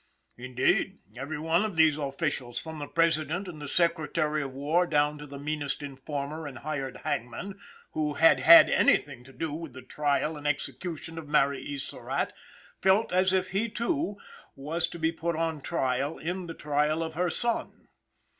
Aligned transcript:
Indeed, 0.39 0.97
every 1.15 1.37
one 1.37 1.63
of 1.63 1.75
these 1.75 1.99
officials, 1.99 2.57
from 2.57 2.79
the 2.79 2.87
President 2.87 3.47
and 3.47 3.61
the 3.61 3.67
Secretary 3.67 4.41
of 4.41 4.51
War 4.51 4.87
down 4.87 5.19
to 5.19 5.27
the 5.27 5.37
meanest 5.37 5.83
informer 5.83 6.47
and 6.47 6.57
hired 6.57 6.97
hangman, 7.03 7.59
who 7.91 8.15
had 8.15 8.39
had 8.39 8.67
anything 8.67 9.23
to 9.25 9.31
do 9.31 9.53
with 9.53 9.73
the 9.73 9.83
trial 9.83 10.37
and 10.37 10.47
execution 10.47 11.19
of 11.19 11.27
Mary 11.27 11.61
E. 11.61 11.77
Surratt, 11.77 12.33
felt 12.81 13.13
as 13.13 13.31
if 13.31 13.51
he, 13.51 13.69
too, 13.69 14.17
was 14.55 14.87
to 14.87 14.97
be 14.97 15.11
put 15.11 15.35
on 15.35 15.61
trial 15.61 16.17
in 16.17 16.47
the 16.47 16.55
trial 16.55 17.03
of 17.03 17.13
her 17.13 17.29
son. 17.29 17.87